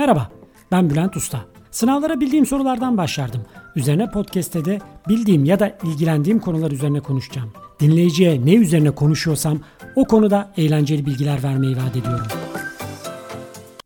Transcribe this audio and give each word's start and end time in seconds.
Merhaba, 0.00 0.30
ben 0.72 0.90
Bülent 0.90 1.16
Usta. 1.16 1.44
Sınavlara 1.70 2.20
bildiğim 2.20 2.46
sorulardan 2.46 2.96
başlardım. 2.96 3.42
Üzerine 3.76 4.10
podcast'te 4.10 4.64
de 4.64 4.78
bildiğim 5.08 5.44
ya 5.44 5.60
da 5.60 5.78
ilgilendiğim 5.84 6.38
konular 6.38 6.70
üzerine 6.70 7.00
konuşacağım. 7.00 7.52
Dinleyiciye 7.80 8.46
ne 8.46 8.54
üzerine 8.54 8.90
konuşuyorsam 8.90 9.60
o 9.96 10.04
konuda 10.04 10.52
eğlenceli 10.56 11.06
bilgiler 11.06 11.42
vermeyi 11.42 11.76
vaat 11.76 11.96
ediyorum. 11.96 12.26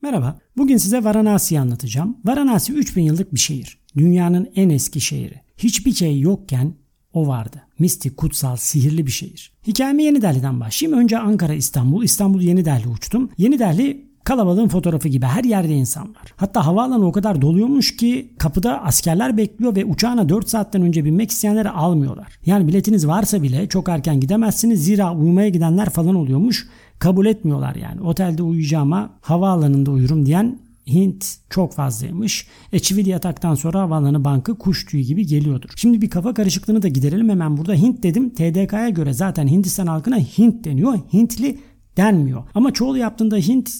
Merhaba, 0.03 0.39
bugün 0.57 0.77
size 0.77 1.05
Varanasi'yi 1.05 1.61
anlatacağım. 1.61 2.17
Varanasi 2.25 2.73
3000 2.73 3.03
yıllık 3.03 3.35
bir 3.35 3.41
şehir. 3.41 3.79
Dünyanın 3.97 4.51
en 4.57 4.71
eski 4.71 5.01
şehri. 5.01 5.41
Hiçbir 5.57 5.93
şey 5.93 6.21
yokken 6.21 6.75
o 7.13 7.27
vardı. 7.27 7.63
Mistik, 7.79 8.17
kutsal, 8.17 8.57
sihirli 8.57 9.07
bir 9.07 9.13
şehir. 9.13 9.53
Hikayeme 9.67 10.03
Yeni 10.03 10.23
Delhi'den 10.23 10.61
başlayayım. 10.61 11.01
Önce 11.01 11.19
Ankara, 11.19 11.55
İstanbul, 11.55 12.05
İstanbul 12.05 12.41
Yeni 12.41 12.65
Delhi 12.65 12.89
uçtum. 12.89 13.31
Yeni 13.39 13.59
Delhi 13.59 14.14
Kalabalığın 14.25 14.69
fotoğrafı 14.69 15.09
gibi 15.09 15.27
her 15.27 15.45
yerde 15.45 15.75
insan 15.75 16.09
var. 16.09 16.35
Hatta 16.37 16.67
havaalanı 16.67 17.07
o 17.07 17.13
kadar 17.13 17.43
doluyormuş 17.43 17.97
ki 17.97 18.31
kapıda 18.39 18.83
askerler 18.83 19.37
bekliyor 19.37 19.77
ve 19.77 19.85
uçağına 19.85 20.29
4 20.29 20.49
saatten 20.49 20.83
önce 20.83 21.05
binmek 21.05 21.31
isteyenleri 21.31 21.71
almıyorlar. 21.71 22.39
Yani 22.47 22.69
biletiniz 22.69 23.07
varsa 23.07 23.43
bile 23.43 23.69
çok 23.69 23.89
erken 23.89 24.21
gidemezsiniz 24.21 24.85
zira 24.85 25.15
uyumaya 25.15 25.49
gidenler 25.49 25.91
falan 25.91 26.15
oluyormuş. 26.15 26.69
Kabul 26.99 27.27
etmiyorlar 27.27 27.75
yani. 27.75 28.01
Otelde 28.01 28.43
uyuyacağıma 28.43 29.11
havaalanında 29.21 29.91
uyurum 29.91 30.27
diyen 30.27 30.59
Hint 30.87 31.27
çok 31.51 31.73
fazlaymış. 31.73 32.47
E 32.73 32.79
çivili 32.79 33.11
yataktan 33.11 33.55
sonra 33.55 33.81
havaalanı 33.81 34.25
bankı 34.25 34.59
kuş 34.59 34.87
tüyü 34.87 35.05
gibi 35.05 35.27
geliyordur. 35.27 35.69
Şimdi 35.77 36.03
bir 36.03 36.11
kafa 36.11 36.35
karışıklığını 36.35 36.83
da 36.83 36.89
giderelim 36.89 37.29
hemen 37.29 37.57
burada. 37.57 37.75
Hint 37.75 38.03
dedim 38.03 38.31
TDK'ya 38.31 38.89
göre 38.89 39.13
zaten 39.13 39.47
Hindistan 39.47 39.87
halkına 39.87 40.19
Hint 40.19 40.65
deniyor. 40.65 40.99
Hintli 41.13 41.59
denmiyor. 41.97 42.43
Ama 42.55 42.73
çoğu 42.73 42.97
yaptığında 42.97 43.37
Hint 43.37 43.71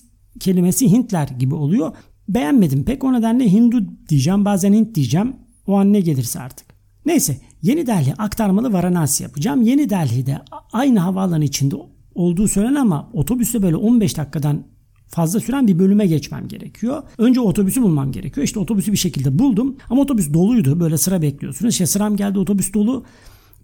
kelimesi 0.41 0.91
Hintler 0.91 1.29
gibi 1.29 1.55
oluyor. 1.55 1.93
Beğenmedim 2.29 2.85
pek 2.85 3.05
o 3.05 3.13
nedenle 3.13 3.53
Hindu 3.53 3.85
diyeceğim 4.09 4.45
bazen 4.45 4.73
Hint 4.73 4.95
diyeceğim. 4.95 5.37
O 5.67 5.75
an 5.75 5.93
ne 5.93 6.01
gelirse 6.01 6.41
artık. 6.41 6.67
Neyse 7.07 7.41
Yeni 7.65 7.87
Delhi 7.87 8.15
aktarmalı 8.19 8.73
Varanasi 8.73 9.23
yapacağım. 9.23 9.63
Yeni 9.63 9.91
Delhi'de 9.91 10.39
aynı 10.73 10.99
havaalanı 10.99 11.45
içinde 11.45 11.77
olduğu 12.15 12.49
söylenen 12.49 12.75
ama 12.75 13.11
otobüste 13.13 13.63
böyle 13.63 13.77
15 13.77 14.17
dakikadan 14.17 14.65
fazla 15.09 15.41
süren 15.41 15.69
bir 15.69 15.79
bölüme 15.79 16.07
geçmem 16.07 16.49
gerekiyor. 16.49 17.03
Önce 17.19 17.41
otobüsü 17.41 17.83
bulmam 17.83 18.13
gerekiyor. 18.13 18.45
İşte 18.45 18.61
otobüsü 18.61 18.93
bir 18.93 18.97
şekilde 18.97 19.39
buldum 19.39 19.77
ama 19.91 20.03
otobüs 20.03 20.33
doluydu. 20.33 20.81
Böyle 20.81 20.99
sıra 20.99 21.23
bekliyorsunuz. 21.23 21.73
İşte 21.73 21.87
sıram 21.87 22.17
geldi 22.17 22.39
otobüs 22.39 22.75
dolu. 22.75 23.05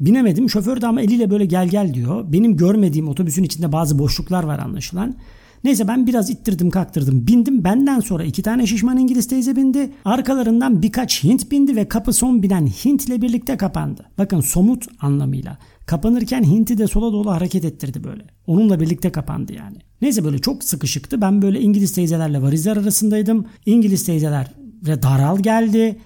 Binemedim. 0.01 0.51
Şoför 0.51 0.81
de 0.81 0.87
ama 0.87 1.01
eliyle 1.01 1.31
böyle 1.31 1.47
gel 1.47 1.69
gel 1.69 1.95
diyor. 1.95 2.33
Benim 2.33 2.57
görmediğim 2.57 3.09
otobüsün 3.09 3.43
içinde 3.45 3.73
bazı 3.73 3.99
boşluklar 3.99 4.45
var 4.45 4.59
anlaşılan. 4.59 5.17
Neyse 5.65 5.89
ben 5.89 6.07
biraz 6.07 6.31
ittirdim 6.31 6.71
kaktırdım 6.71 7.27
bindim. 7.27 7.65
Benden 7.65 8.01
sonra 8.01 8.25
iki 8.25 8.43
tane 8.43 8.67
şişman 8.67 8.97
İngiliz 8.99 9.29
teyze 9.29 9.57
bindi. 9.57 9.93
Arkalarından 10.05 10.83
birkaç 10.83 11.25
Hint 11.25 11.51
bindi 11.51 11.77
ve 11.77 11.89
kapı 11.89 12.13
son 12.13 12.43
binen 12.43 12.67
Hint 12.67 13.09
ile 13.09 13.23
birlikte 13.23 13.57
kapandı. 13.57 14.07
Bakın 14.19 14.41
somut 14.41 14.87
anlamıyla. 15.01 15.59
Kapanırken 15.87 16.43
Hint'i 16.43 16.79
de 16.79 16.87
sola 16.87 17.13
doğru 17.13 17.31
hareket 17.31 17.65
ettirdi 17.65 18.05
böyle. 18.05 18.23
Onunla 18.47 18.81
birlikte 18.81 19.13
kapandı 19.13 19.53
yani. 19.53 19.77
Neyse 20.03 20.25
böyle 20.25 20.39
çok 20.39 20.65
sıkışıktı. 20.65 21.21
Ben 21.21 21.43
böyle 21.43 21.61
İngiliz 21.61 21.93
teyzelerle 21.93 22.43
varizler 22.43 22.77
arasındaydım. 22.77 23.47
İngiliz 23.67 24.05
teyzeler 24.05 24.51
ve 24.87 25.03
daral 25.03 25.39
geldi 25.39 25.99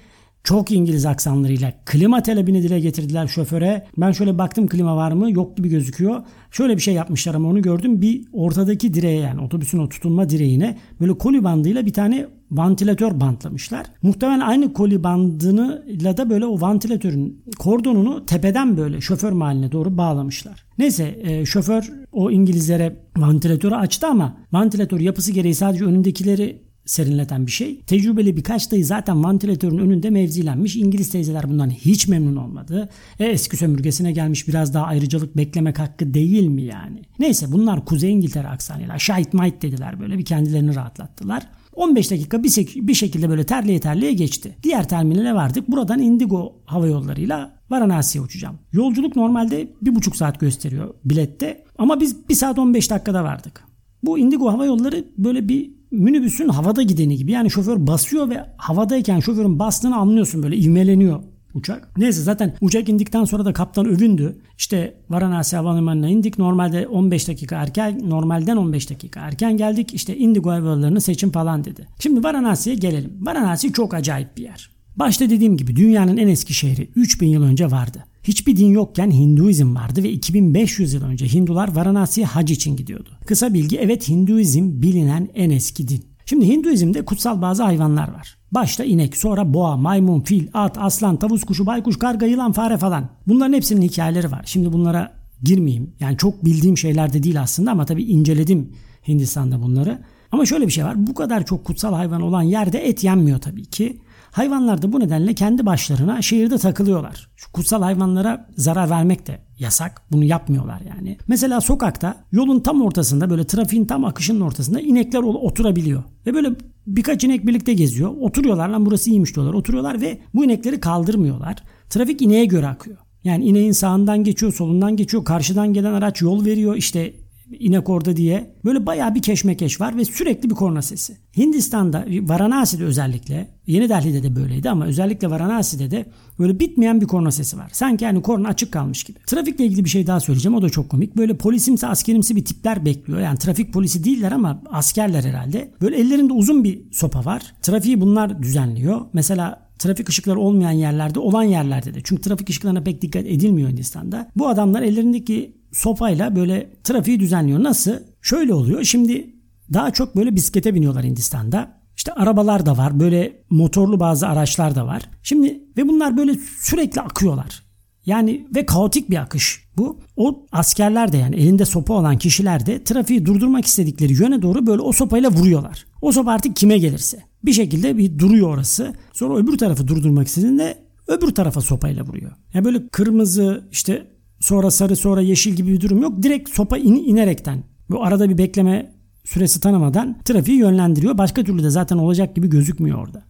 çok 0.44 0.70
İngiliz 0.70 1.06
aksanlarıyla 1.06 1.72
klima 1.84 2.22
talebini 2.22 2.62
dile 2.62 2.80
getirdiler 2.80 3.26
şoföre. 3.26 3.86
Ben 3.96 4.12
şöyle 4.12 4.38
baktım 4.38 4.66
klima 4.66 4.96
var 4.96 5.12
mı? 5.12 5.32
Yok 5.32 5.56
gibi 5.56 5.68
gözüküyor. 5.68 6.22
Şöyle 6.50 6.76
bir 6.76 6.82
şey 6.82 6.94
yapmışlar 6.94 7.34
ama 7.34 7.48
onu 7.48 7.62
gördüm. 7.62 8.02
Bir 8.02 8.24
ortadaki 8.32 8.94
direğe 8.94 9.20
yani 9.20 9.40
otobüsün 9.40 9.78
o 9.78 9.88
tutunma 9.88 10.28
direğine 10.28 10.78
böyle 11.00 11.18
koli 11.18 11.44
bandıyla 11.44 11.86
bir 11.86 11.92
tane 11.92 12.26
vantilatör 12.50 13.20
bantlamışlar. 13.20 13.86
Muhtemelen 14.02 14.40
aynı 14.40 14.72
koli 14.72 15.04
bandıyla 15.04 16.16
da 16.16 16.30
böyle 16.30 16.46
o 16.46 16.60
vantilatörün 16.60 17.42
kordonunu 17.58 18.26
tepeden 18.26 18.76
böyle 18.76 19.00
şoför 19.00 19.32
mahalline 19.32 19.72
doğru 19.72 19.98
bağlamışlar. 19.98 20.64
Neyse 20.78 21.18
e, 21.22 21.46
şoför 21.46 21.92
o 22.12 22.30
İngilizlere 22.30 22.96
vantilatörü 23.16 23.74
açtı 23.74 24.06
ama 24.06 24.36
vantilatör 24.52 25.00
yapısı 25.00 25.32
gereği 25.32 25.54
sadece 25.54 25.84
önündekileri 25.84 26.62
serinleten 26.86 27.46
bir 27.46 27.52
şey. 27.52 27.80
Tecrübeli 27.80 28.36
birkaç 28.36 28.70
dayı 28.70 28.86
zaten 28.86 29.24
vantilatörün 29.24 29.78
önünde 29.78 30.10
mevzilenmiş. 30.10 30.76
İngiliz 30.76 31.10
teyzeler 31.10 31.48
bundan 31.48 31.70
hiç 31.70 32.08
memnun 32.08 32.36
olmadı. 32.36 32.88
E, 33.18 33.24
eski 33.24 33.56
sömürgesine 33.56 34.12
gelmiş 34.12 34.48
biraz 34.48 34.74
daha 34.74 34.86
ayrıcalık 34.86 35.36
beklemek 35.36 35.78
hakkı 35.78 36.14
değil 36.14 36.46
mi 36.46 36.62
yani? 36.62 37.02
Neyse 37.18 37.52
bunlar 37.52 37.84
Kuzey 37.84 38.12
İngiltere 38.12 38.48
aksanıyla 38.48 38.98
şahit 38.98 39.34
might 39.34 39.62
dediler 39.62 40.00
böyle 40.00 40.18
bir 40.18 40.24
kendilerini 40.24 40.74
rahatlattılar. 40.74 41.46
15 41.74 42.10
dakika 42.10 42.42
bir, 42.42 42.56
bir 42.76 42.94
şekilde 42.94 43.28
böyle 43.28 43.44
terliye 43.44 43.80
terliye 43.80 44.12
geçti. 44.12 44.56
Diğer 44.62 44.88
terminale 44.88 45.34
vardık. 45.34 45.68
Buradan 45.68 46.00
Indigo 46.00 46.62
hava 46.64 46.86
yollarıyla 46.86 47.56
Varanasi'ye 47.70 48.24
uçacağım. 48.24 48.58
Yolculuk 48.72 49.16
normalde 49.16 49.72
bir 49.82 49.94
buçuk 49.94 50.16
saat 50.16 50.40
gösteriyor 50.40 50.94
bilette. 51.04 51.64
Ama 51.78 52.00
biz 52.00 52.28
bir 52.28 52.34
saat 52.34 52.58
15 52.58 52.90
dakikada 52.90 53.24
vardık. 53.24 53.64
Bu 54.02 54.18
Indigo 54.18 54.52
hava 54.52 54.64
yolları 54.64 55.04
böyle 55.18 55.48
bir 55.48 55.70
minibüsün 55.94 56.48
havada 56.48 56.82
gideni 56.82 57.16
gibi. 57.16 57.32
Yani 57.32 57.50
şoför 57.50 57.86
basıyor 57.86 58.30
ve 58.30 58.46
havadayken 58.56 59.20
şoförün 59.20 59.58
bastığını 59.58 59.96
anlıyorsun 59.96 60.42
böyle 60.42 60.56
ivmeleniyor 60.56 61.22
uçak. 61.54 61.98
Neyse 61.98 62.22
zaten 62.22 62.56
uçak 62.60 62.88
indikten 62.88 63.24
sonra 63.24 63.44
da 63.44 63.52
kaptan 63.52 63.86
övündü. 63.86 64.36
İşte 64.58 64.94
Varanasi 65.10 65.56
Havalimanı'na 65.56 66.08
indik. 66.08 66.38
Normalde 66.38 66.86
15 66.86 67.28
dakika 67.28 67.56
erken, 67.56 68.10
normalden 68.10 68.56
15 68.56 68.90
dakika 68.90 69.20
erken 69.20 69.56
geldik. 69.56 69.94
İşte 69.94 70.16
Indigo 70.16 70.50
havalarını 70.50 71.00
seçin 71.00 71.30
falan 71.30 71.64
dedi. 71.64 71.88
Şimdi 71.98 72.24
Varanasi'ye 72.24 72.76
gelelim. 72.76 73.12
Varanasi 73.20 73.72
çok 73.72 73.94
acayip 73.94 74.36
bir 74.36 74.42
yer. 74.42 74.70
Başta 74.96 75.30
dediğim 75.30 75.56
gibi 75.56 75.76
dünyanın 75.76 76.16
en 76.16 76.28
eski 76.28 76.54
şehri 76.54 76.90
3000 76.94 77.26
yıl 77.26 77.42
önce 77.42 77.70
vardı. 77.70 78.04
Hiçbir 78.24 78.56
din 78.56 78.70
yokken 78.70 79.10
Hinduizm 79.10 79.74
vardı 79.74 80.02
ve 80.02 80.10
2500 80.10 80.92
yıl 80.92 81.02
önce 81.02 81.26
Hindular 81.26 81.74
Varanasi'ye 81.74 82.26
hac 82.26 82.50
için 82.50 82.76
gidiyordu. 82.76 83.08
Kısa 83.26 83.54
bilgi 83.54 83.78
evet 83.78 84.08
Hinduizm 84.08 84.82
bilinen 84.82 85.28
en 85.34 85.50
eski 85.50 85.88
din. 85.88 86.04
Şimdi 86.26 86.48
Hinduizm'de 86.48 87.04
kutsal 87.04 87.42
bazı 87.42 87.62
hayvanlar 87.62 88.08
var. 88.08 88.36
Başta 88.52 88.84
inek, 88.84 89.16
sonra 89.16 89.54
boğa, 89.54 89.76
maymun, 89.76 90.20
fil, 90.20 90.48
at, 90.54 90.78
aslan, 90.78 91.18
tavus 91.18 91.44
kuşu, 91.44 91.66
baykuş, 91.66 91.98
karga, 91.98 92.26
yılan, 92.26 92.52
fare 92.52 92.78
falan. 92.78 93.08
Bunların 93.26 93.52
hepsinin 93.52 93.82
hikayeleri 93.82 94.30
var. 94.30 94.42
Şimdi 94.46 94.72
bunlara 94.72 95.12
girmeyeyim. 95.42 95.92
Yani 96.00 96.16
çok 96.16 96.44
bildiğim 96.44 96.78
şeyler 96.78 97.12
de 97.12 97.22
değil 97.22 97.40
aslında 97.40 97.70
ama 97.70 97.84
tabii 97.84 98.04
inceledim 98.04 98.72
Hindistan'da 99.08 99.62
bunları. 99.62 100.02
Ama 100.32 100.46
şöyle 100.46 100.66
bir 100.66 100.72
şey 100.72 100.84
var. 100.84 101.06
Bu 101.06 101.14
kadar 101.14 101.46
çok 101.46 101.64
kutsal 101.64 101.94
hayvan 101.94 102.22
olan 102.22 102.42
yerde 102.42 102.88
et 102.88 103.04
yenmiyor 103.04 103.40
tabii 103.40 103.64
ki. 103.64 103.98
Hayvanlar 104.34 104.82
da 104.82 104.92
bu 104.92 105.00
nedenle 105.00 105.34
kendi 105.34 105.66
başlarına 105.66 106.22
şehirde 106.22 106.58
takılıyorlar. 106.58 107.28
Şu 107.36 107.52
kutsal 107.52 107.82
hayvanlara 107.82 108.48
zarar 108.56 108.90
vermek 108.90 109.26
de 109.26 109.38
yasak. 109.58 110.02
Bunu 110.12 110.24
yapmıyorlar 110.24 110.80
yani. 110.80 111.18
Mesela 111.28 111.60
sokakta 111.60 112.16
yolun 112.32 112.60
tam 112.60 112.82
ortasında 112.82 113.30
böyle 113.30 113.44
trafiğin 113.46 113.84
tam 113.84 114.04
akışının 114.04 114.40
ortasında 114.40 114.80
inekler 114.80 115.18
oturabiliyor. 115.22 116.02
Ve 116.26 116.34
böyle 116.34 116.48
birkaç 116.86 117.24
inek 117.24 117.46
birlikte 117.46 117.72
geziyor. 117.72 118.14
Oturuyorlar 118.20 118.68
lan 118.68 118.86
burası 118.86 119.10
iyiymiş 119.10 119.34
diyorlar. 119.34 119.54
Oturuyorlar 119.54 120.00
ve 120.00 120.18
bu 120.34 120.44
inekleri 120.44 120.80
kaldırmıyorlar. 120.80 121.56
Trafik 121.90 122.22
ineğe 122.22 122.44
göre 122.44 122.66
akıyor. 122.66 122.96
Yani 123.24 123.44
ineğin 123.44 123.72
sağından 123.72 124.24
geçiyor, 124.24 124.52
solundan 124.52 124.96
geçiyor, 124.96 125.24
karşıdan 125.24 125.72
gelen 125.72 125.92
araç 125.92 126.22
yol 126.22 126.44
veriyor. 126.44 126.76
İşte 126.76 127.12
inek 127.58 127.88
orada 127.88 128.16
diye. 128.16 128.54
Böyle 128.64 128.86
bayağı 128.86 129.14
bir 129.14 129.22
keşmekeş 129.22 129.80
var 129.80 129.96
ve 129.96 130.04
sürekli 130.04 130.50
bir 130.50 130.54
korna 130.54 130.82
sesi. 130.82 131.16
Hindistan'da 131.36 132.04
Varanasi'de 132.22 132.84
özellikle 132.84 133.48
Yeni 133.66 133.88
Delhi'de 133.88 134.22
de 134.22 134.36
böyleydi 134.36 134.70
ama 134.70 134.86
özellikle 134.86 135.30
Varanasi'de 135.30 135.90
de 135.90 136.06
böyle 136.38 136.60
bitmeyen 136.60 137.00
bir 137.00 137.06
korna 137.06 137.30
sesi 137.30 137.58
var. 137.58 137.70
Sanki 137.72 138.04
yani 138.04 138.22
korna 138.22 138.48
açık 138.48 138.72
kalmış 138.72 139.04
gibi. 139.04 139.18
Trafikle 139.26 139.64
ilgili 139.64 139.84
bir 139.84 139.90
şey 139.90 140.06
daha 140.06 140.20
söyleyeceğim 140.20 140.58
o 140.58 140.62
da 140.62 140.70
çok 140.70 140.88
komik. 140.88 141.16
Böyle 141.16 141.36
polisimsi 141.36 141.86
askerimsi 141.86 142.36
bir 142.36 142.44
tipler 142.44 142.84
bekliyor. 142.84 143.20
Yani 143.20 143.38
trafik 143.38 143.72
polisi 143.72 144.04
değiller 144.04 144.32
ama 144.32 144.62
askerler 144.70 145.24
herhalde. 145.24 145.70
Böyle 145.80 145.96
ellerinde 145.96 146.32
uzun 146.32 146.64
bir 146.64 146.82
sopa 146.92 147.24
var. 147.24 147.42
Trafiği 147.62 148.00
bunlar 148.00 148.42
düzenliyor. 148.42 149.00
Mesela 149.12 149.64
trafik 149.78 150.08
ışıkları 150.08 150.40
olmayan 150.40 150.70
yerlerde 150.70 151.18
olan 151.18 151.42
yerlerde 151.42 151.94
de. 151.94 151.98
Çünkü 152.04 152.22
trafik 152.22 152.50
ışıklarına 152.50 152.82
pek 152.82 153.02
dikkat 153.02 153.26
edilmiyor 153.26 153.68
Hindistan'da. 153.68 154.30
Bu 154.36 154.48
adamlar 154.48 154.82
ellerindeki 154.82 155.56
sopayla 155.74 156.36
böyle 156.36 156.70
trafiği 156.84 157.20
düzenliyor. 157.20 157.62
Nasıl? 157.62 157.92
Şöyle 158.22 158.54
oluyor. 158.54 158.84
Şimdi 158.84 159.34
daha 159.72 159.90
çok 159.90 160.16
böyle 160.16 160.36
bisiklete 160.36 160.74
biniyorlar 160.74 161.04
Hindistan'da. 161.04 161.80
İşte 161.96 162.12
arabalar 162.12 162.66
da 162.66 162.76
var. 162.76 163.00
Böyle 163.00 163.42
motorlu 163.50 164.00
bazı 164.00 164.28
araçlar 164.28 164.74
da 164.74 164.86
var. 164.86 165.02
Şimdi 165.22 165.60
ve 165.76 165.88
bunlar 165.88 166.16
böyle 166.16 166.34
sürekli 166.60 167.00
akıyorlar. 167.00 167.64
Yani 168.06 168.46
ve 168.54 168.66
kaotik 168.66 169.10
bir 169.10 169.16
akış 169.16 169.64
bu. 169.76 170.00
O 170.16 170.46
askerler 170.52 171.12
de 171.12 171.16
yani 171.16 171.36
elinde 171.36 171.64
sopa 171.64 171.94
olan 171.94 172.18
kişiler 172.18 172.66
de 172.66 172.84
trafiği 172.84 173.26
durdurmak 173.26 173.64
istedikleri 173.64 174.12
yöne 174.12 174.42
doğru 174.42 174.66
böyle 174.66 174.82
o 174.82 174.92
sopayla 174.92 175.30
vuruyorlar. 175.30 175.86
O 176.02 176.12
sopa 176.12 176.30
artık 176.30 176.56
kime 176.56 176.78
gelirse. 176.78 177.22
Bir 177.44 177.52
şekilde 177.52 177.98
bir 177.98 178.18
duruyor 178.18 178.48
orası. 178.48 178.94
Sonra 179.12 179.36
öbür 179.38 179.58
tarafı 179.58 179.88
durdurmak 179.88 180.26
istediğinde 180.26 180.78
öbür 181.08 181.34
tarafa 181.34 181.60
sopayla 181.60 182.04
vuruyor. 182.04 182.32
Yani 182.54 182.64
böyle 182.64 182.88
kırmızı 182.88 183.68
işte 183.72 184.06
sonra 184.44 184.70
sarı 184.70 184.96
sonra 184.96 185.20
yeşil 185.20 185.52
gibi 185.52 185.72
bir 185.72 185.80
durum 185.80 186.02
yok. 186.02 186.22
Direkt 186.22 186.50
sopa 186.50 186.78
in, 186.78 186.94
inerekten. 186.94 187.64
Bu 187.90 188.04
arada 188.04 188.28
bir 188.28 188.38
bekleme 188.38 188.92
süresi 189.24 189.60
tanımadan 189.60 190.16
trafiği 190.24 190.58
yönlendiriyor. 190.58 191.18
Başka 191.18 191.44
türlü 191.44 191.62
de 191.62 191.70
zaten 191.70 191.98
olacak 191.98 192.36
gibi 192.36 192.48
gözükmüyor 192.48 192.98
orada. 192.98 193.22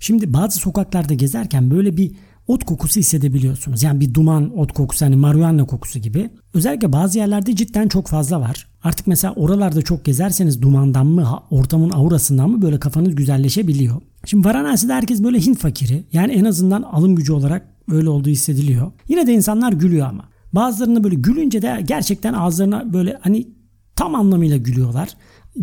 Şimdi 0.00 0.32
bazı 0.32 0.58
sokaklarda 0.58 1.14
gezerken 1.14 1.70
böyle 1.70 1.96
bir 1.96 2.12
ot 2.50 2.64
kokusu 2.64 3.00
hissedebiliyorsunuz. 3.00 3.82
Yani 3.82 4.00
bir 4.00 4.14
duman 4.14 4.58
ot 4.58 4.72
kokusu 4.72 5.06
hani 5.06 5.16
marihuana 5.16 5.66
kokusu 5.66 5.98
gibi. 5.98 6.30
Özellikle 6.54 6.92
bazı 6.92 7.18
yerlerde 7.18 7.56
cidden 7.56 7.88
çok 7.88 8.08
fazla 8.08 8.40
var. 8.40 8.68
Artık 8.82 9.06
mesela 9.06 9.34
oralarda 9.34 9.82
çok 9.82 10.04
gezerseniz 10.04 10.62
dumandan 10.62 11.06
mı 11.06 11.40
ortamın 11.50 11.90
aurasından 11.90 12.50
mı 12.50 12.62
böyle 12.62 12.80
kafanız 12.80 13.14
güzelleşebiliyor. 13.14 14.00
Şimdi 14.24 14.48
Varanasi'de 14.48 14.92
herkes 14.92 15.22
böyle 15.22 15.40
Hint 15.40 15.58
fakiri. 15.58 16.04
Yani 16.12 16.32
en 16.32 16.44
azından 16.44 16.82
alım 16.82 17.16
gücü 17.16 17.32
olarak 17.32 17.66
öyle 17.90 18.08
olduğu 18.08 18.28
hissediliyor. 18.28 18.92
Yine 19.08 19.26
de 19.26 19.32
insanlar 19.32 19.72
gülüyor 19.72 20.06
ama. 20.06 20.24
Bazılarını 20.52 21.04
böyle 21.04 21.14
gülünce 21.14 21.62
de 21.62 21.84
gerçekten 21.88 22.34
ağızlarına 22.34 22.92
böyle 22.92 23.18
hani 23.20 23.48
tam 23.96 24.14
anlamıyla 24.14 24.56
gülüyorlar. 24.56 25.08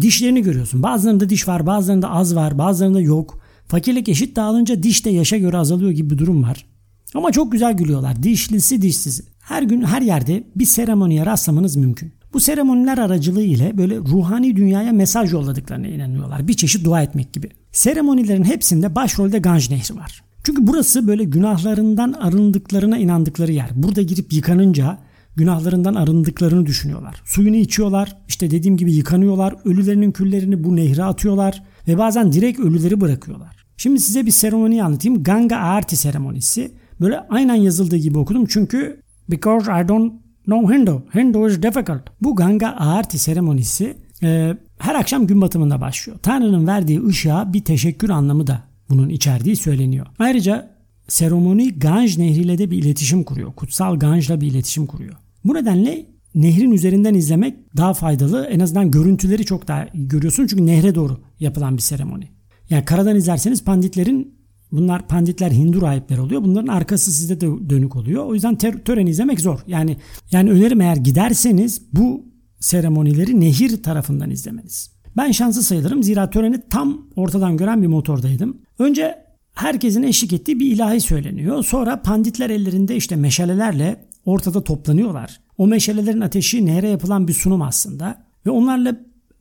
Dişlerini 0.02 0.42
görüyorsun. 0.42 0.84
Bazılarında 0.84 1.30
diş 1.30 1.48
var, 1.48 1.66
bazılarında 1.66 2.10
az 2.10 2.36
var, 2.36 2.58
bazılarında 2.58 3.02
yok. 3.02 3.40
Fakirlik 3.66 4.10
eşit 4.10 4.36
dağılınca 4.36 4.84
diş 4.84 5.06
de 5.06 5.10
yaşa 5.10 5.38
göre 5.38 5.58
azalıyor 5.58 5.92
gibi 5.92 6.10
bir 6.10 6.18
durum 6.18 6.44
var. 6.44 6.66
Ama 7.16 7.32
çok 7.32 7.52
güzel 7.52 7.78
gülüyorlar. 7.78 8.24
Dişlisi 8.24 8.82
dişsiz. 8.82 9.22
Her 9.40 9.64
gün 9.64 9.82
her 9.82 10.02
yerde 10.02 10.44
bir 10.56 10.66
seremoniye 10.66 11.26
rastlamanız 11.26 11.76
mümkün. 11.76 12.14
Bu 12.34 12.40
seremoniler 12.40 12.98
aracılığı 12.98 13.44
ile 13.44 13.78
böyle 13.78 13.98
ruhani 13.98 14.56
dünyaya 14.56 14.92
mesaj 14.92 15.34
yolladıklarına 15.34 15.88
inanıyorlar. 15.88 16.48
Bir 16.48 16.54
çeşit 16.54 16.86
dua 16.86 17.02
etmek 17.02 17.34
gibi. 17.34 17.50
Seremonilerin 17.72 18.44
hepsinde 18.44 18.96
başrolde 18.96 19.40
Ganj 19.40 19.70
Nehri 19.70 19.96
var. 19.96 20.24
Çünkü 20.44 20.68
burası 20.68 21.08
böyle 21.08 21.24
günahlarından 21.24 22.14
arındıklarına 22.14 22.98
inandıkları 22.98 23.52
yer. 23.52 23.70
Burada 23.76 24.02
girip 24.02 24.34
yıkanınca 24.34 24.98
günahlarından 25.36 25.96
arındıklarını 25.96 26.66
düşünüyorlar. 26.66 27.22
Suyunu 27.26 27.56
içiyorlar, 27.56 28.18
işte 28.28 28.52
dediğim 28.52 28.78
gibi 28.78 28.94
yıkanıyorlar, 28.94 29.56
ölülerinin 29.66 30.12
küllerini 30.12 30.64
bu 30.64 30.76
nehre 30.76 31.04
atıyorlar 31.04 31.64
ve 31.88 31.98
bazen 31.98 32.32
direkt 32.32 32.60
ölüleri 32.60 33.02
bırakıyorlar. 33.02 33.66
Şimdi 33.78 34.00
size 34.00 34.26
bir 34.26 34.32
seremoni 34.32 34.84
anlatayım. 34.84 35.24
Ganga 35.24 35.58
Aarti 35.58 35.98
seremonisi. 35.98 36.72
Böyle 37.02 37.20
aynen 37.20 37.56
yazıldığı 37.56 37.98
gibi 37.98 38.18
okudum 38.18 38.46
çünkü 38.46 39.02
because 39.30 39.72
I 39.84 39.88
don't 39.88 40.14
know 40.46 40.76
Hindu. 40.76 41.04
Hindu 41.16 41.50
is 41.50 41.62
difficult. 41.62 42.02
Bu 42.22 42.36
Ganga 42.36 42.68
Aarti 42.68 43.20
seremonisi 43.20 43.98
e, 44.24 44.58
her 44.78 44.96
akşam 44.96 45.28
gün 45.28 45.42
batımında 45.42 45.82
başlıyor. 45.82 46.20
Tanrı'nın 46.24 46.68
verdiği 46.68 47.06
ışığa 47.06 47.54
bir 47.54 47.64
teşekkür 47.64 48.10
anlamı 48.10 48.48
da 48.48 48.64
bunun 48.90 49.10
içerdiği 49.10 49.56
söyleniyor. 49.56 50.08
Ayrıca 50.20 50.78
seremoni 51.08 51.80
Ganj 51.80 52.18
nehriyle 52.18 52.58
de 52.58 52.72
bir 52.72 52.78
iletişim 52.78 53.24
kuruyor. 53.24 53.54
Kutsal 53.54 54.00
Ganj'la 54.00 54.42
bir 54.42 54.48
iletişim 54.48 54.86
kuruyor. 54.86 55.14
Bu 55.46 55.54
nedenle 55.54 56.06
nehrin 56.36 56.72
üzerinden 56.72 57.14
izlemek 57.14 57.78
daha 57.78 57.94
faydalı. 57.94 58.46
En 58.46 58.60
azından 58.60 58.92
görüntüleri 58.92 59.46
çok 59.46 59.68
daha 59.68 59.88
görüyorsun 59.94 60.48
çünkü 60.48 60.66
nehre 60.66 60.96
doğru 60.96 61.18
yapılan 61.40 61.78
bir 61.78 61.82
seremoni. 61.82 62.28
Yani 62.70 62.86
karadan 62.86 63.16
izlerseniz 63.16 63.64
panditlerin 63.64 64.37
bunlar 64.72 65.08
panditler 65.08 65.52
Hindu 65.52 65.82
rahipler 65.82 66.18
oluyor. 66.18 66.44
Bunların 66.44 66.68
arkası 66.68 67.12
sizde 67.12 67.42
de 67.42 67.70
dönük 67.70 67.96
oluyor. 67.96 68.26
O 68.26 68.34
yüzden 68.34 68.56
ter- 68.56 68.84
töreni 68.84 69.10
izlemek 69.10 69.40
zor. 69.40 69.60
Yani 69.68 69.98
yani 70.32 70.52
önerim 70.52 70.82
eğer 70.82 70.96
giderseniz 70.96 71.82
bu 71.94 72.26
seremonileri 72.60 73.40
nehir 73.40 73.84
tarafından 73.84 74.30
izlemeniz. 74.30 74.92
Ben 75.18 75.32
şanslı 75.32 75.64
sayılırım 75.64 76.04
zira 76.04 76.30
töreni 76.30 76.62
tam 76.70 77.08
ortadan 77.16 77.58
gören 77.58 77.82
bir 77.82 77.88
motordaydım. 77.88 78.58
Önce 78.80 79.16
herkesin 79.54 80.04
eşlik 80.04 80.34
ettiği 80.34 80.60
bir 80.60 80.72
ilahi 80.72 81.02
söyleniyor. 81.02 81.64
Sonra 81.64 82.02
panditler 82.02 82.50
ellerinde 82.50 82.96
işte 82.96 83.16
meşalelerle 83.16 84.06
ortada 84.26 84.64
toplanıyorlar. 84.64 85.40
O 85.58 85.68
meşalelerin 85.68 86.22
ateşi 86.22 86.66
nehre 86.66 86.90
yapılan 86.90 87.28
bir 87.28 87.34
sunum 87.34 87.62
aslında. 87.62 88.26
Ve 88.46 88.50
onlarla 88.50 88.98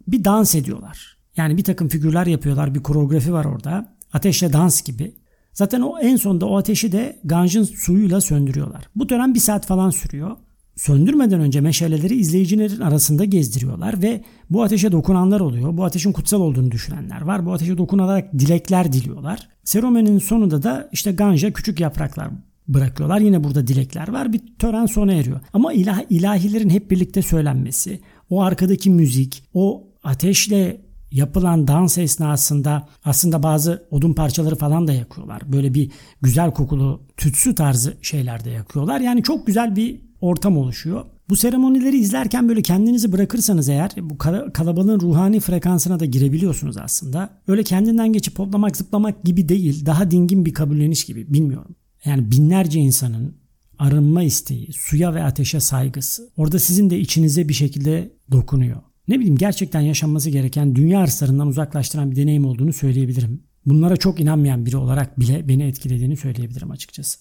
bir 0.09 0.25
dans 0.25 0.55
ediyorlar. 0.55 1.17
Yani 1.37 1.57
bir 1.57 1.65
takım 1.65 1.89
figürler 1.89 2.27
yapıyorlar. 2.27 2.75
Bir 2.75 2.83
koreografi 2.83 3.33
var 3.33 3.45
orada. 3.45 3.96
Ateşle 4.13 4.53
dans 4.53 4.83
gibi. 4.83 5.15
Zaten 5.53 5.81
o 5.81 5.99
en 5.99 6.17
sonunda 6.17 6.47
o 6.47 6.57
ateşi 6.57 6.93
de 6.93 7.21
Ganj'ın 7.25 7.65
suyuyla 7.65 8.21
söndürüyorlar. 8.21 8.89
Bu 8.97 9.07
tören 9.07 9.35
bir 9.35 9.41
saat 9.41 9.67
falan 9.67 9.91
sürüyor. 9.91 10.37
Söndürmeden 10.77 11.41
önce 11.41 11.61
meşaleleri 11.61 12.15
izleyicilerin 12.15 12.81
arasında 12.81 13.25
gezdiriyorlar 13.25 14.03
ve 14.03 14.25
bu 14.51 14.63
ateşe 14.63 14.93
dokunanlar 14.93 15.41
oluyor. 15.41 15.77
Bu 15.77 15.85
ateşin 15.85 16.13
kutsal 16.13 16.41
olduğunu 16.41 16.71
düşünenler 16.71 17.21
var. 17.21 17.47
Bu 17.47 17.53
ateşe 17.53 17.79
dokunarak 17.79 18.33
dilekler 18.33 18.93
diliyorlar. 18.93 19.49
Seremoninin 19.65 20.19
sonunda 20.19 20.63
da 20.63 20.89
işte 20.93 21.13
Ganja 21.13 21.53
küçük 21.53 21.81
yapraklar 21.81 22.29
bırakıyorlar. 22.69 23.21
Yine 23.21 23.45
burada 23.45 23.67
dilekler 23.67 24.09
var. 24.09 24.33
Bir 24.33 24.41
tören 24.59 24.87
sona 24.87 25.13
eriyor. 25.13 25.41
Ama 25.53 25.73
ilah, 25.73 26.03
ilahilerin 26.11 26.71
hep 26.71 26.91
birlikte 26.91 27.23
söylenmesi, 27.23 28.01
o 28.31 28.43
arkadaki 28.43 28.91
müzik, 28.91 29.43
o 29.55 29.85
ateşle 30.05 30.81
yapılan 31.17 31.69
dans 31.69 31.99
esnasında 31.99 32.89
aslında 33.05 33.43
bazı 33.43 33.87
odun 33.91 34.13
parçaları 34.13 34.57
falan 34.57 34.89
da 34.89 34.93
yakıyorlar. 34.93 35.53
Böyle 35.53 35.75
bir 35.75 35.91
güzel 36.23 36.51
kokulu 36.51 37.03
tütsü 37.17 37.55
tarzı 37.55 37.97
şeyler 38.03 38.45
de 38.45 38.51
yakıyorlar. 38.51 39.01
Yani 39.01 39.23
çok 39.23 39.47
güzel 39.47 39.77
bir 39.77 40.01
ortam 40.21 40.57
oluşuyor. 40.57 41.05
Bu 41.29 41.37
seremonileri 41.37 41.99
izlerken 41.99 42.49
böyle 42.49 42.63
kendinizi 42.63 43.13
bırakırsanız 43.13 43.69
eğer 43.69 43.91
bu 44.01 44.19
kalabalığın 44.53 45.01
ruhani 45.01 45.41
frekansına 45.41 46.01
da 46.01 46.05
girebiliyorsunuz 46.05 46.77
aslında. 46.77 47.31
Öyle 47.49 47.63
kendinden 47.63 48.13
geçip 48.13 48.39
hoplamak 48.39 48.77
zıplamak 48.77 49.25
gibi 49.25 49.49
değil 49.49 49.87
daha 49.87 50.11
dingin 50.11 50.45
bir 50.45 50.55
kabulleniş 50.55 51.05
gibi 51.05 51.33
bilmiyorum. 51.33 51.77
Yani 52.05 52.31
binlerce 52.31 52.81
insanın 52.81 53.37
arınma 53.79 54.23
isteği, 54.23 54.73
suya 54.73 55.15
ve 55.15 55.23
ateşe 55.23 55.61
saygısı 55.61 56.31
orada 56.37 56.59
sizin 56.59 56.91
de 56.91 56.99
içinize 56.99 57.49
bir 57.49 57.55
şekilde 57.55 58.13
dokunuyor 58.33 58.81
Ne 59.08 59.16
bileyim 59.20 59.38
gerçekten 59.38 59.82
yaşanması 59.82 60.30
gereken 60.30 60.76
dünya 60.76 61.00
arslarından 61.00 61.48
uzaklaştıran 61.48 62.12
bir 62.12 62.16
deneyim 62.16 62.46
olduğunu 62.46 62.74
söyleyebilirim. 62.74 63.44
Bunlara 63.66 63.98
çok 63.98 64.20
inanmayan 64.20 64.66
biri 64.66 64.78
olarak 64.78 65.20
bile 65.20 65.48
beni 65.48 65.64
etkilediğini 65.64 66.18
söyleyebilirim 66.18 66.72
açıkçası. 66.72 67.20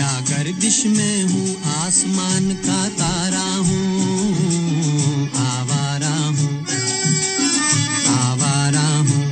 या 0.00 0.12
गर्दिश 0.30 0.78
में 0.96 1.16
हूँ 1.30 1.48
आसमान 1.84 2.44
का 2.66 2.80
तारा 3.00 3.48
हूँ 3.66 3.84
आवारा 5.52 6.16
हूँ 6.36 6.52
आवारा 8.26 8.88
हूँ 9.08 9.24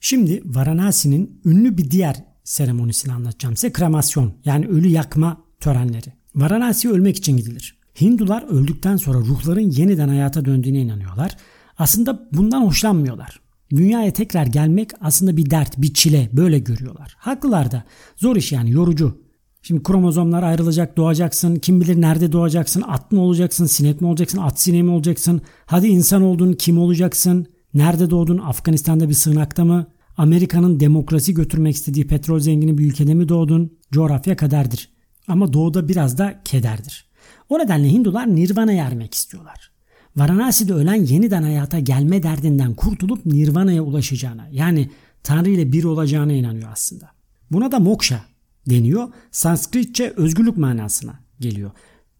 Şimdi 0.00 0.42
Varanasi'nin 0.44 1.40
ünlü 1.44 1.78
bir 1.78 1.90
diğer 1.90 2.16
seremonisini 2.43 3.13
anlatacağım 3.13 3.55
size. 3.55 3.73
Kremasyon 3.73 4.33
yani 4.45 4.67
ölü 4.67 4.87
yakma 4.87 5.37
törenleri. 5.59 6.13
Varanasi'ye 6.35 6.93
ölmek 6.93 7.17
için 7.17 7.37
gidilir. 7.37 7.77
Hindular 8.01 8.43
öldükten 8.49 8.97
sonra 8.97 9.17
ruhların 9.17 9.71
yeniden 9.71 10.09
hayata 10.09 10.45
döndüğüne 10.45 10.81
inanıyorlar. 10.81 11.37
Aslında 11.77 12.29
bundan 12.33 12.65
hoşlanmıyorlar. 12.65 13.39
Dünyaya 13.69 14.13
tekrar 14.13 14.45
gelmek 14.45 14.89
aslında 15.01 15.37
bir 15.37 15.49
dert, 15.49 15.77
bir 15.77 15.93
çile 15.93 16.29
böyle 16.33 16.59
görüyorlar. 16.59 17.15
Haklılar 17.17 17.71
da. 17.71 17.83
Zor 18.15 18.35
iş 18.35 18.51
yani 18.51 18.71
yorucu. 18.71 19.23
Şimdi 19.61 19.83
kromozomlar 19.83 20.43
ayrılacak, 20.43 20.97
doğacaksın. 20.97 21.55
Kim 21.55 21.81
bilir 21.81 22.01
nerede 22.01 22.31
doğacaksın? 22.31 22.83
At 22.87 23.11
mı 23.11 23.21
olacaksın, 23.21 23.65
sinek 23.65 24.01
mi 24.01 24.07
olacaksın, 24.07 24.37
at 24.37 24.59
sineği 24.59 24.83
mi 24.83 24.91
olacaksın? 24.91 25.41
Hadi 25.65 25.87
insan 25.87 26.21
oldun, 26.21 26.53
kim 26.53 26.77
olacaksın? 26.77 27.47
Nerede 27.73 28.09
doğdun? 28.09 28.37
Afganistan'da 28.37 29.09
bir 29.09 29.13
sığınakta 29.13 29.65
mı? 29.65 29.87
Amerika'nın 30.17 30.79
demokrasi 30.79 31.33
götürmek 31.33 31.75
istediği 31.75 32.07
petrol 32.07 32.39
zengini 32.39 32.77
bir 32.77 32.85
ülkede 32.85 33.13
mi 33.13 33.29
doğdun? 33.29 33.77
Coğrafya 33.91 34.35
kaderdir. 34.35 34.89
Ama 35.27 35.53
doğuda 35.53 35.87
biraz 35.89 36.17
da 36.17 36.41
kederdir. 36.45 37.05
O 37.49 37.59
nedenle 37.59 37.91
Hindular 37.91 38.35
Nirvana'ya 38.35 38.85
ermek 38.85 39.13
istiyorlar. 39.13 39.71
Varanasi'de 40.15 40.73
ölen 40.73 41.05
yeniden 41.05 41.43
hayata 41.43 41.79
gelme 41.79 42.23
derdinden 42.23 42.73
kurtulup 42.73 43.25
Nirvana'ya 43.25 43.81
ulaşacağına 43.81 44.47
yani 44.51 44.89
Tanrı 45.23 45.49
ile 45.49 45.71
bir 45.71 45.83
olacağına 45.83 46.33
inanıyor 46.33 46.69
aslında. 46.71 47.09
Buna 47.51 47.71
da 47.71 47.79
moksha 47.79 48.25
deniyor. 48.69 49.07
Sanskritçe 49.31 50.13
özgürlük 50.17 50.57
manasına 50.57 51.19
geliyor. 51.39 51.71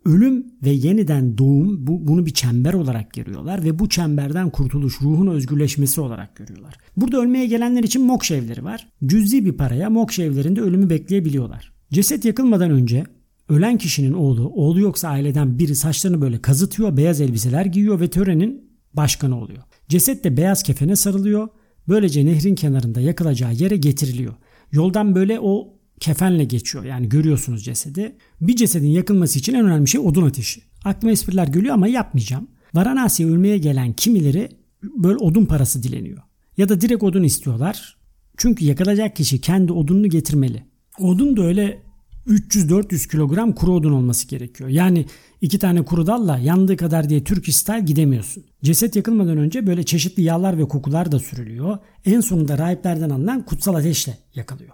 Ölüm 0.05 0.45
ve 0.63 0.69
yeniden 0.69 1.37
doğum 1.37 1.87
bu, 1.87 2.07
bunu 2.07 2.25
bir 2.25 2.33
çember 2.33 2.73
olarak 2.73 3.13
görüyorlar 3.13 3.63
ve 3.63 3.79
bu 3.79 3.89
çemberden 3.89 4.49
kurtuluş 4.49 5.01
ruhun 5.01 5.27
özgürleşmesi 5.27 6.01
olarak 6.01 6.35
görüyorlar. 6.35 6.77
Burada 6.97 7.17
ölmeye 7.21 7.45
gelenler 7.45 7.83
için 7.83 8.05
moksha 8.05 8.35
evleri 8.35 8.63
var. 8.63 8.87
Cüzi 9.05 9.45
bir 9.45 9.53
paraya 9.53 9.89
moksha 9.89 10.23
evlerinde 10.23 10.61
ölümü 10.61 10.89
bekleyebiliyorlar. 10.89 11.73
Ceset 11.91 12.25
yakılmadan 12.25 12.71
önce 12.71 13.03
ölen 13.49 13.77
kişinin 13.77 14.13
oğlu, 14.13 14.49
oğlu 14.49 14.79
yoksa 14.79 15.09
aileden 15.09 15.59
biri 15.59 15.75
saçlarını 15.75 16.21
böyle 16.21 16.41
kazıtıyor, 16.41 16.97
beyaz 16.97 17.21
elbiseler 17.21 17.65
giyiyor 17.65 17.99
ve 17.99 18.09
törenin 18.09 18.73
başkanı 18.93 19.41
oluyor. 19.41 19.63
Ceset 19.89 20.23
de 20.23 20.37
beyaz 20.37 20.63
kefene 20.63 20.95
sarılıyor. 20.95 21.47
Böylece 21.87 22.25
nehrin 22.25 22.55
kenarında 22.55 23.01
yakılacağı 23.01 23.53
yere 23.53 23.77
getiriliyor. 23.77 24.33
Yoldan 24.71 25.15
böyle 25.15 25.39
o 25.39 25.73
kefenle 25.99 26.43
geçiyor. 26.43 26.83
Yani 26.83 27.09
görüyorsunuz 27.09 27.65
cesedi. 27.65 28.15
Bir 28.41 28.55
cesedin 28.55 28.87
yakılması 28.87 29.39
için 29.39 29.53
en 29.53 29.65
önemli 29.65 29.87
şey 29.87 30.01
odun 30.01 30.27
ateşi. 30.27 30.61
Aklıma 30.85 31.11
espriler 31.11 31.47
geliyor 31.47 31.73
ama 31.73 31.87
yapmayacağım. 31.87 32.47
Varanasi'ye 32.73 33.29
ölmeye 33.29 33.57
gelen 33.57 33.93
kimileri 33.93 34.49
böyle 34.83 35.17
odun 35.17 35.45
parası 35.45 35.83
dileniyor. 35.83 36.21
Ya 36.57 36.69
da 36.69 36.81
direkt 36.81 37.03
odun 37.03 37.23
istiyorlar. 37.23 37.97
Çünkü 38.37 38.65
yakılacak 38.65 39.15
kişi 39.15 39.41
kendi 39.41 39.71
odununu 39.71 40.09
getirmeli. 40.09 40.63
Odun 40.99 41.37
da 41.37 41.41
öyle 41.41 41.81
300-400 42.27 43.11
kilogram 43.11 43.55
kuru 43.55 43.73
odun 43.73 43.91
olması 43.91 44.27
gerekiyor. 44.27 44.69
Yani 44.69 45.05
iki 45.41 45.59
tane 45.59 45.85
kuru 45.85 46.07
dalla 46.07 46.37
yandığı 46.37 46.77
kadar 46.77 47.09
diye 47.09 47.23
Türk 47.23 47.53
style 47.53 47.79
gidemiyorsun. 47.79 48.43
Ceset 48.63 48.95
yakılmadan 48.95 49.37
önce 49.37 49.67
böyle 49.67 49.83
çeşitli 49.83 50.23
yağlar 50.23 50.57
ve 50.57 50.67
kokular 50.67 51.11
da 51.11 51.19
sürülüyor. 51.19 51.77
En 52.05 52.19
sonunda 52.19 52.57
rahiplerden 52.57 53.09
alınan 53.09 53.45
kutsal 53.45 53.75
ateşle 53.75 54.17
yakılıyor. 54.35 54.71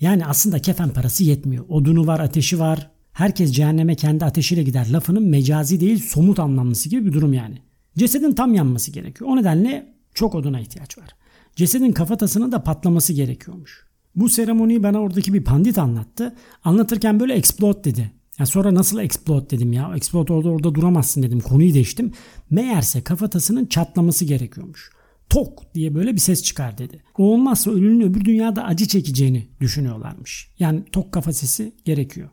Yani 0.00 0.26
aslında 0.26 0.58
kefen 0.58 0.90
parası 0.90 1.24
yetmiyor. 1.24 1.64
Odunu 1.68 2.06
var, 2.06 2.20
ateşi 2.20 2.58
var. 2.58 2.90
Herkes 3.12 3.52
cehenneme 3.52 3.94
kendi 3.94 4.24
ateşiyle 4.24 4.62
gider. 4.62 4.86
Lafının 4.92 5.22
mecazi 5.22 5.80
değil 5.80 6.02
somut 6.02 6.38
anlamlısı 6.38 6.88
gibi 6.88 7.06
bir 7.06 7.12
durum 7.12 7.32
yani. 7.32 7.58
Cesedin 7.98 8.32
tam 8.32 8.54
yanması 8.54 8.90
gerekiyor. 8.90 9.30
O 9.30 9.36
nedenle 9.36 9.94
çok 10.14 10.34
oduna 10.34 10.60
ihtiyaç 10.60 10.98
var. 10.98 11.08
Cesedin 11.56 11.92
kafatasının 11.92 12.52
da 12.52 12.62
patlaması 12.62 13.12
gerekiyormuş. 13.12 13.86
Bu 14.16 14.28
seremoniyi 14.28 14.82
bana 14.82 15.00
oradaki 15.00 15.34
bir 15.34 15.44
pandit 15.44 15.78
anlattı. 15.78 16.34
Anlatırken 16.64 17.20
böyle 17.20 17.34
explode 17.34 17.84
dedi. 17.84 18.10
Ya 18.38 18.46
sonra 18.46 18.74
nasıl 18.74 18.98
explode 18.98 19.50
dedim 19.50 19.72
ya. 19.72 19.92
Explode 19.96 20.32
orada 20.32 20.48
orada 20.48 20.74
duramazsın 20.74 21.22
dedim. 21.22 21.40
Konuyu 21.40 21.74
değiştim. 21.74 22.12
Meğerse 22.50 23.00
kafatasının 23.00 23.66
çatlaması 23.66 24.24
gerekiyormuş. 24.24 24.90
Tok 25.30 25.74
diye 25.74 25.94
böyle 25.94 26.14
bir 26.14 26.20
ses 26.20 26.42
çıkar 26.42 26.78
dedi. 26.78 27.02
O 27.18 27.32
olmazsa 27.32 27.70
ölünün 27.70 28.00
öbür 28.00 28.24
dünyada 28.24 28.64
acı 28.64 28.88
çekeceğini 28.88 29.48
düşünüyorlarmış. 29.60 30.50
Yani 30.58 30.84
tok 30.92 31.12
kafa 31.12 31.32
sesi 31.32 31.72
gerekiyor. 31.84 32.28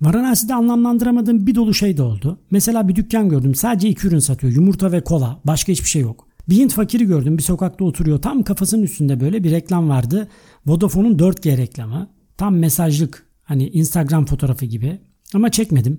Varanasi'de 0.00 0.54
anlamlandıramadığım 0.54 1.46
bir 1.46 1.54
dolu 1.54 1.74
şey 1.74 1.96
de 1.96 2.02
oldu. 2.02 2.40
Mesela 2.50 2.88
bir 2.88 2.96
dükkan 2.96 3.28
gördüm 3.28 3.54
sadece 3.54 3.88
iki 3.88 4.06
ürün 4.06 4.18
satıyor. 4.18 4.52
Yumurta 4.52 4.92
ve 4.92 5.04
kola. 5.04 5.40
Başka 5.44 5.72
hiçbir 5.72 5.88
şey 5.88 6.02
yok. 6.02 6.28
Bir 6.48 6.56
Hint 6.56 6.72
fakiri 6.72 7.04
gördüm 7.04 7.38
bir 7.38 7.42
sokakta 7.42 7.84
oturuyor. 7.84 8.22
Tam 8.22 8.42
kafasının 8.42 8.82
üstünde 8.82 9.20
böyle 9.20 9.44
bir 9.44 9.50
reklam 9.50 9.88
vardı. 9.88 10.28
Vodafone'un 10.66 11.18
4G 11.18 11.56
reklamı. 11.56 12.10
Tam 12.36 12.56
mesajlık 12.56 13.26
hani 13.42 13.68
Instagram 13.68 14.26
fotoğrafı 14.26 14.64
gibi. 14.64 15.00
Ama 15.34 15.50
çekmedim. 15.50 15.98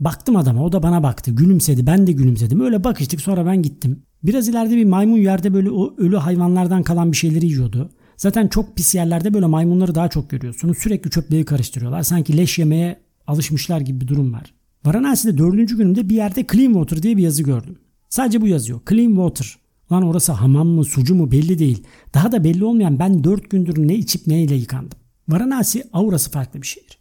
Baktım 0.00 0.36
adama 0.36 0.64
o 0.64 0.72
da 0.72 0.82
bana 0.82 1.02
baktı. 1.02 1.30
Gülümsedi 1.30 1.86
ben 1.86 2.06
de 2.06 2.12
gülümsedim. 2.12 2.60
Öyle 2.60 2.84
bakıştık 2.84 3.20
sonra 3.20 3.46
ben 3.46 3.62
gittim. 3.62 4.02
Biraz 4.24 4.48
ileride 4.48 4.76
bir 4.76 4.84
maymun 4.84 5.18
yerde 5.18 5.54
böyle 5.54 5.70
o 5.70 5.94
ölü 5.96 6.16
hayvanlardan 6.16 6.82
kalan 6.82 7.12
bir 7.12 7.16
şeyleri 7.16 7.46
yiyordu. 7.46 7.90
Zaten 8.16 8.48
çok 8.48 8.76
pis 8.76 8.94
yerlerde 8.94 9.34
böyle 9.34 9.46
maymunları 9.46 9.94
daha 9.94 10.08
çok 10.08 10.30
görüyorsunuz. 10.30 10.78
Sürekli 10.78 11.10
çöpleri 11.10 11.44
karıştırıyorlar. 11.44 12.02
Sanki 12.02 12.36
leş 12.36 12.58
yemeye 12.58 13.00
alışmışlar 13.26 13.80
gibi 13.80 14.00
bir 14.00 14.08
durum 14.08 14.32
var. 14.32 14.54
Varanasi'de 14.84 15.38
dördüncü 15.38 15.76
günümde 15.76 16.08
bir 16.08 16.14
yerde 16.14 16.46
clean 16.52 16.72
water 16.72 17.02
diye 17.02 17.16
bir 17.16 17.22
yazı 17.22 17.42
gördüm. 17.42 17.78
Sadece 18.08 18.40
bu 18.40 18.46
yazıyor. 18.46 18.80
Clean 18.88 19.08
water. 19.08 19.56
Lan 19.92 20.02
orası 20.02 20.32
hamam 20.32 20.68
mı 20.68 20.84
sucu 20.84 21.14
mu 21.14 21.30
belli 21.30 21.58
değil. 21.58 21.82
Daha 22.14 22.32
da 22.32 22.44
belli 22.44 22.64
olmayan 22.64 22.98
ben 22.98 23.24
dört 23.24 23.50
gündür 23.50 23.88
ne 23.88 23.94
içip 23.94 24.26
neyle 24.26 24.54
yıkandım. 24.54 24.98
Varanasi 25.28 25.84
aurası 25.92 26.30
farklı 26.30 26.62
bir 26.62 26.66
şehir. 26.66 26.98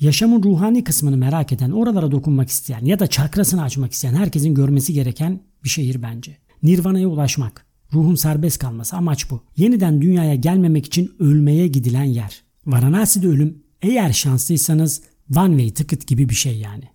Yaşamın 0.00 0.42
ruhani 0.42 0.84
kısmını 0.84 1.16
merak 1.16 1.52
eden, 1.52 1.70
oralara 1.70 2.10
dokunmak 2.10 2.48
isteyen 2.48 2.84
ya 2.84 2.98
da 2.98 3.06
çakrasını 3.06 3.62
açmak 3.62 3.92
isteyen 3.92 4.14
herkesin 4.14 4.54
görmesi 4.54 4.92
gereken 4.92 5.40
bir 5.64 5.68
şehir 5.68 6.02
bence. 6.02 6.43
Nirvana'ya 6.64 7.08
ulaşmak, 7.08 7.66
ruhun 7.92 8.14
serbest 8.14 8.58
kalması 8.58 8.96
amaç 8.96 9.30
bu. 9.30 9.42
Yeniden 9.56 10.02
dünyaya 10.02 10.34
gelmemek 10.34 10.86
için 10.86 11.12
ölmeye 11.18 11.68
gidilen 11.68 12.04
yer. 12.04 12.42
Varanasi'de 12.66 13.28
ölüm 13.28 13.62
eğer 13.82 14.12
şanslıysanız 14.12 15.02
one 15.36 15.50
way 15.50 15.70
ticket 15.70 16.06
gibi 16.06 16.28
bir 16.28 16.34
şey 16.34 16.58
yani. 16.58 16.93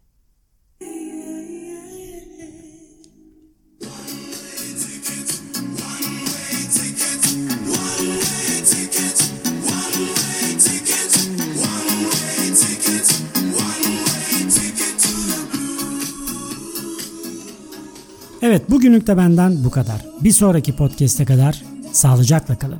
Evet 18.50 18.70
bugünlük 18.70 19.08
de 19.08 19.18
benden 19.18 19.63
bu 19.63 19.70
kadar. 19.70 20.06
Bir 20.22 20.32
sonraki 20.32 20.75
podcast'e 20.75 21.25
kadar 21.25 21.63
sağlıcakla 21.91 22.60
kalın. 22.60 22.79